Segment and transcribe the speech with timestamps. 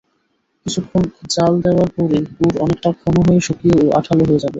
[0.65, 1.03] কিছুক্ষণ
[1.33, 4.49] জ্বাল দেওয়ার পরই গুড় অনেকটা ঘন হয়ে শুকিয়ে ও আঠালো হয়ে যাবে।